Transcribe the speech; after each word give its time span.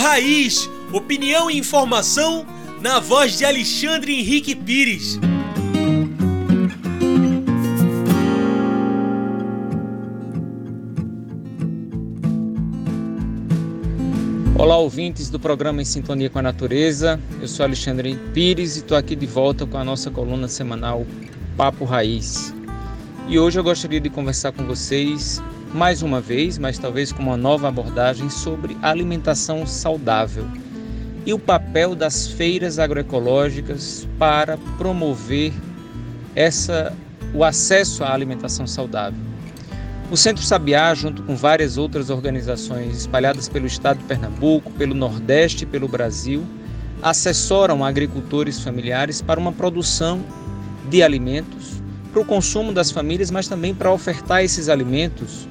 Raiz, 0.00 0.66
opinião 0.94 1.50
e 1.50 1.58
informação 1.58 2.46
na 2.80 2.98
voz 2.98 3.36
de 3.36 3.44
Alexandre 3.44 4.18
Henrique 4.18 4.54
Pires. 4.54 5.20
Olá, 14.58 14.78
ouvintes 14.78 15.28
do 15.28 15.38
programa 15.38 15.82
Em 15.82 15.84
Sintonia 15.84 16.30
com 16.30 16.38
a 16.38 16.42
Natureza. 16.42 17.20
Eu 17.38 17.46
sou 17.46 17.62
Alexandre 17.66 18.18
Pires 18.32 18.76
e 18.76 18.78
estou 18.78 18.96
aqui 18.96 19.14
de 19.14 19.26
volta 19.26 19.66
com 19.66 19.76
a 19.76 19.84
nossa 19.84 20.10
coluna 20.10 20.48
semanal 20.48 21.06
Papo 21.58 21.84
Raiz. 21.84 22.54
E 23.28 23.38
hoje 23.38 23.60
eu 23.60 23.62
gostaria 23.62 24.00
de 24.00 24.08
conversar 24.08 24.52
com 24.52 24.64
vocês 24.64 25.42
mais 25.72 26.02
uma 26.02 26.20
vez, 26.20 26.58
mas 26.58 26.78
talvez 26.78 27.12
com 27.12 27.22
uma 27.22 27.36
nova 27.36 27.68
abordagem 27.68 28.28
sobre 28.28 28.76
alimentação 28.82 29.66
saudável 29.66 30.44
e 31.24 31.32
o 31.32 31.38
papel 31.38 31.94
das 31.94 32.26
feiras 32.26 32.78
agroecológicas 32.78 34.08
para 34.18 34.56
promover 34.78 35.52
essa 36.34 36.92
o 37.32 37.44
acesso 37.44 38.02
à 38.02 38.12
alimentação 38.12 38.66
saudável. 38.66 39.20
O 40.10 40.16
Centro 40.16 40.42
Sabiá, 40.42 40.92
junto 40.92 41.22
com 41.22 41.36
várias 41.36 41.78
outras 41.78 42.10
organizações 42.10 42.96
espalhadas 42.96 43.48
pelo 43.48 43.66
estado 43.66 43.98
de 43.98 44.04
Pernambuco, 44.04 44.72
pelo 44.72 44.92
Nordeste 44.92 45.62
e 45.62 45.66
pelo 45.66 45.86
Brasil, 45.86 46.44
assessoram 47.00 47.84
agricultores 47.84 48.60
familiares 48.60 49.22
para 49.22 49.38
uma 49.38 49.52
produção 49.52 50.20
de 50.88 51.00
alimentos 51.00 51.80
para 52.12 52.20
o 52.20 52.24
consumo 52.24 52.72
das 52.72 52.90
famílias, 52.90 53.30
mas 53.30 53.46
também 53.46 53.72
para 53.72 53.92
ofertar 53.92 54.42
esses 54.42 54.68
alimentos 54.68 55.48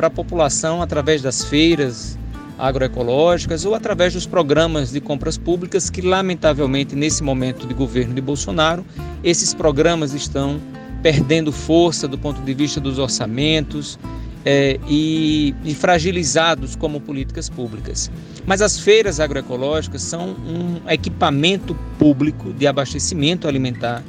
para 0.00 0.06
a 0.06 0.10
população 0.10 0.80
através 0.80 1.20
das 1.20 1.44
feiras 1.44 2.18
agroecológicas 2.58 3.66
ou 3.66 3.74
através 3.74 4.14
dos 4.14 4.26
programas 4.26 4.90
de 4.90 4.98
compras 4.98 5.36
públicas 5.36 5.90
que, 5.90 6.00
lamentavelmente, 6.00 6.96
nesse 6.96 7.22
momento 7.22 7.66
de 7.66 7.74
governo 7.74 8.14
de 8.14 8.20
Bolsonaro, 8.22 8.82
esses 9.22 9.52
programas 9.52 10.14
estão 10.14 10.58
perdendo 11.02 11.52
força 11.52 12.08
do 12.08 12.16
ponto 12.16 12.40
de 12.40 12.54
vista 12.54 12.80
dos 12.80 12.98
orçamentos 12.98 13.98
é, 14.42 14.80
e, 14.88 15.54
e, 15.66 15.74
fragilizados 15.74 16.74
como 16.74 16.98
políticas 16.98 17.50
públicas. 17.50 18.10
Mas 18.46 18.62
as 18.62 18.80
feiras 18.80 19.20
agroecológicas 19.20 20.00
são 20.00 20.30
um 20.30 20.80
equipamento 20.88 21.76
público 21.98 22.54
de 22.54 22.66
abastecimento 22.66 23.46
alimentar 23.46 24.02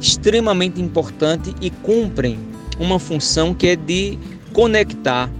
extremamente 0.00 0.80
importante 0.80 1.54
e 1.60 1.68
cumprem 1.68 2.38
uma 2.78 2.98
função 2.98 3.52
que 3.52 3.66
é 3.66 3.76
de 3.76 4.18
conectar 4.56 5.30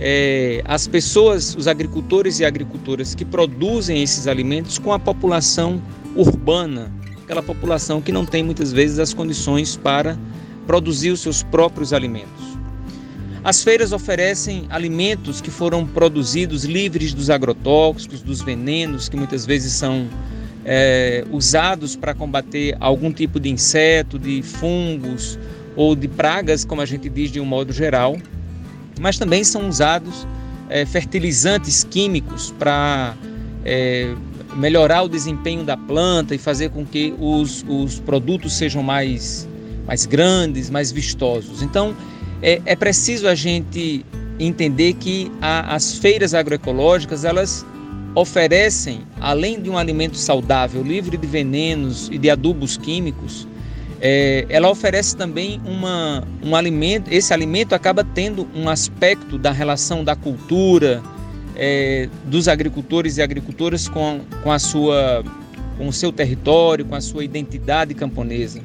é, 0.00 0.62
as 0.64 0.88
pessoas, 0.88 1.54
os 1.54 1.68
agricultores 1.68 2.40
e 2.40 2.46
agricultoras 2.46 3.14
que 3.14 3.22
produzem 3.22 4.02
esses 4.02 4.26
alimentos 4.26 4.78
com 4.78 4.90
a 4.90 4.98
população 4.98 5.82
urbana, 6.16 6.90
aquela 7.22 7.42
população 7.42 8.00
que 8.00 8.10
não 8.10 8.24
tem 8.24 8.42
muitas 8.42 8.72
vezes 8.72 8.98
as 8.98 9.12
condições 9.12 9.76
para 9.76 10.16
produzir 10.66 11.10
os 11.10 11.20
seus 11.20 11.42
próprios 11.42 11.92
alimentos. 11.92 12.56
As 13.44 13.62
feiras 13.62 13.92
oferecem 13.92 14.64
alimentos 14.70 15.42
que 15.42 15.50
foram 15.50 15.86
produzidos 15.86 16.64
livres 16.64 17.12
dos 17.12 17.28
agrotóxicos, 17.28 18.22
dos 18.22 18.40
venenos 18.40 19.10
que 19.10 19.16
muitas 19.18 19.44
vezes 19.44 19.74
são 19.74 20.08
é, 20.64 21.22
usados 21.30 21.96
para 21.96 22.14
combater 22.14 22.74
algum 22.80 23.12
tipo 23.12 23.38
de 23.38 23.50
inseto, 23.50 24.18
de 24.18 24.40
fungos 24.40 25.38
ou 25.76 25.94
de 25.94 26.08
pragas, 26.08 26.64
como 26.64 26.80
a 26.80 26.86
gente 26.86 27.10
diz 27.10 27.30
de 27.30 27.38
um 27.40 27.44
modo 27.44 27.70
geral, 27.70 28.16
mas 29.00 29.18
também 29.18 29.44
são 29.44 29.68
usados 29.68 30.26
é, 30.68 30.84
fertilizantes 30.86 31.84
químicos 31.84 32.54
para 32.58 33.14
é, 33.64 34.14
melhorar 34.56 35.02
o 35.02 35.08
desempenho 35.08 35.64
da 35.64 35.76
planta 35.76 36.34
e 36.34 36.38
fazer 36.38 36.70
com 36.70 36.84
que 36.84 37.14
os, 37.18 37.64
os 37.68 38.00
produtos 38.00 38.54
sejam 38.54 38.82
mais 38.82 39.48
mais 39.86 40.06
grandes, 40.06 40.70
mais 40.70 40.90
vistosos. 40.90 41.62
Então, 41.62 41.94
é, 42.42 42.60
é 42.64 42.74
preciso 42.74 43.28
a 43.28 43.34
gente 43.34 44.04
entender 44.38 44.94
que 44.94 45.30
a, 45.40 45.74
as 45.74 45.98
feiras 45.98 46.34
agroecológicas 46.34 47.24
elas 47.24 47.64
oferecem, 48.14 49.02
além 49.20 49.60
de 49.60 49.68
um 49.68 49.76
alimento 49.76 50.16
saudável, 50.16 50.82
livre 50.82 51.16
de 51.16 51.26
venenos 51.26 52.08
e 52.10 52.18
de 52.18 52.30
adubos 52.30 52.76
químicos, 52.76 53.46
é, 54.06 54.44
ela 54.50 54.68
oferece 54.68 55.16
também 55.16 55.58
uma, 55.64 56.22
um 56.44 56.54
alimento. 56.54 57.10
Esse 57.10 57.32
alimento 57.32 57.74
acaba 57.74 58.04
tendo 58.04 58.46
um 58.54 58.68
aspecto 58.68 59.38
da 59.38 59.50
relação 59.50 60.04
da 60.04 60.14
cultura 60.14 61.02
é, 61.56 62.10
dos 62.26 62.46
agricultores 62.46 63.16
e 63.16 63.22
agricultoras 63.22 63.88
com, 63.88 64.20
com 64.42 64.52
a 64.52 64.58
sua 64.58 65.24
com 65.78 65.88
o 65.88 65.92
seu 65.92 66.12
território, 66.12 66.84
com 66.84 66.94
a 66.94 67.00
sua 67.00 67.24
identidade 67.24 67.94
camponesa. 67.94 68.60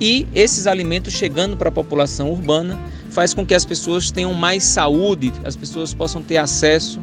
E 0.00 0.26
esses 0.32 0.68
alimentos 0.68 1.12
chegando 1.12 1.56
para 1.56 1.68
a 1.68 1.72
população 1.72 2.30
urbana 2.30 2.78
faz 3.10 3.34
com 3.34 3.44
que 3.44 3.54
as 3.54 3.64
pessoas 3.64 4.12
tenham 4.12 4.32
mais 4.32 4.62
saúde, 4.62 5.32
as 5.44 5.56
pessoas 5.56 5.92
possam 5.92 6.22
ter 6.22 6.36
acesso 6.36 7.00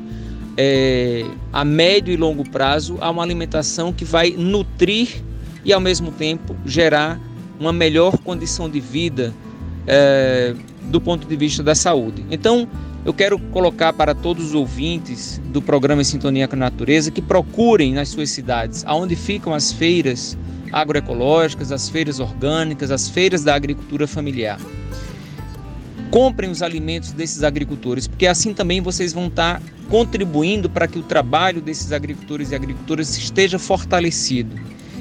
é, 0.55 1.25
a 1.51 1.65
médio 1.65 2.13
e 2.13 2.17
longo 2.17 2.49
prazo 2.49 2.97
a 3.01 3.11
uma 3.11 3.21
alimentação 3.21 3.91
que 3.91 4.05
vai 4.05 4.31
nutrir 4.31 5.21
e 5.65 5.73
ao 5.73 5.81
mesmo 5.81 6.11
tempo 6.11 6.55
gerar 6.65 7.19
uma 7.63 7.73
melhor 7.73 8.17
condição 8.17 8.69
de 8.69 8.79
vida 8.79 9.33
é, 9.87 10.53
do 10.83 10.99
ponto 10.99 11.27
de 11.27 11.35
vista 11.35 11.63
da 11.63 11.73
saúde. 11.73 12.25
Então, 12.29 12.67
eu 13.05 13.13
quero 13.13 13.37
colocar 13.37 13.91
para 13.91 14.13
todos 14.13 14.47
os 14.47 14.53
ouvintes 14.53 15.41
do 15.45 15.61
programa 15.61 16.01
em 16.01 16.05
Sintonia 16.05 16.47
com 16.47 16.55
a 16.55 16.59
Natureza 16.59 17.11
que 17.11 17.21
procurem 17.21 17.93
nas 17.93 18.09
suas 18.09 18.29
cidades, 18.29 18.83
aonde 18.85 19.15
ficam 19.15 19.53
as 19.53 19.71
feiras 19.71 20.37
agroecológicas, 20.71 21.71
as 21.71 21.89
feiras 21.89 22.19
orgânicas, 22.19 22.91
as 22.91 23.09
feiras 23.09 23.43
da 23.43 23.53
agricultura 23.53 24.07
familiar. 24.07 24.59
Comprem 26.09 26.49
os 26.49 26.61
alimentos 26.61 27.11
desses 27.11 27.43
agricultores, 27.43 28.07
porque 28.07 28.27
assim 28.27 28.53
também 28.53 28.81
vocês 28.81 29.13
vão 29.13 29.27
estar 29.27 29.61
contribuindo 29.89 30.69
para 30.69 30.87
que 30.87 30.97
o 30.97 31.03
trabalho 31.03 31.61
desses 31.61 31.91
agricultores 31.91 32.51
e 32.51 32.55
agricultoras 32.55 33.17
esteja 33.17 33.59
fortalecido. 33.59 34.55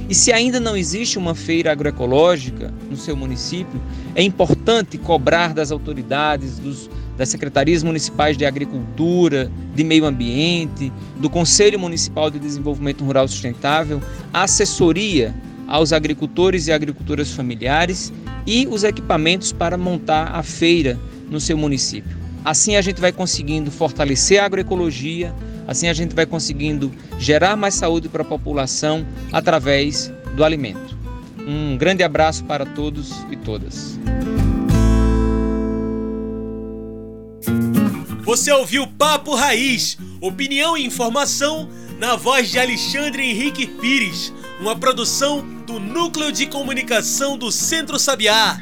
E 0.09 0.15
se 0.15 0.33
ainda 0.33 0.59
não 0.59 0.77
existe 0.77 1.19
uma 1.19 1.35
feira 1.35 1.73
agroecológica 1.73 2.73
no 2.91 2.97
seu 2.97 3.17
município, 3.17 3.81
é 4.15 4.23
importante 4.23 4.99
cobrar 4.99 5.55
das 5.55 5.71
autoridades, 5.71 6.59
dos, 6.59 6.91
das 7.17 7.29
secretarias 7.29 7.83
municipais 7.83 8.37
de 8.37 8.45
agricultura, 8.45 9.51
de 9.75 9.85
meio 9.85 10.05
ambiente, 10.05 10.93
do 11.17 11.31
Conselho 11.31 11.79
Municipal 11.79 12.31
de 12.31 12.39
Desenvolvimento 12.39 13.05
Rural 13.05 13.27
Sustentável, 13.29 14.03
a 14.33 14.43
assessoria 14.43 15.35
aos 15.67 15.93
agricultores 15.93 16.67
e 16.67 16.73
agricultoras 16.73 17.31
familiares 17.31 18.13
e 18.47 18.67
os 18.67 18.85
equipamentos 18.85 19.53
para 19.53 19.79
montar 19.79 20.35
a 20.35 20.43
feira 20.43 20.99
no 21.31 21.41
seu 21.41 21.57
município. 21.57 22.17
Assim 22.45 22.77
a 22.77 22.83
gente 22.83 23.01
vai 23.01 23.13
conseguindo 23.13 23.71
fortalecer 23.71 24.43
a 24.43 24.45
agroecologia, 24.45 25.33
assim 25.67 25.89
a 25.89 25.93
gente 25.93 26.15
vai 26.15 26.27
conseguindo 26.27 26.93
gerar 27.19 27.57
mais 27.57 27.75
saúde 27.75 28.09
para 28.09 28.23
a 28.23 28.25
população 28.25 29.07
através 29.33 30.13
do 30.35 30.45
alimento. 30.45 30.97
Um 31.47 31.77
grande 31.77 32.03
abraço 32.03 32.45
para 32.45 32.65
todos 32.65 33.13
e 33.31 33.37
todas. 33.37 33.99
Você 38.23 38.53
ouviu 38.53 38.87
Papo 38.87 39.35
Raiz, 39.35 39.99
opinião 40.21 40.77
e 40.77 40.87
informação 40.87 41.69
na 41.99 42.17
voz 42.17 42.51
de 42.51 42.59
Alexandre 42.59 43.23
Henrique 43.23 43.67
Pires, 43.67 44.33
uma 44.61 44.77
produção 44.77 45.45
do 45.67 45.79
Núcleo 45.79 46.31
de 46.33 46.47
Comunicação 46.47 47.37
do 47.37 47.51
Centro 47.51 47.99
Sabiá. 47.99 48.59